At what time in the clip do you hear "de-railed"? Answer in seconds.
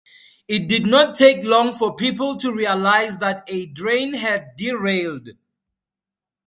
4.57-5.29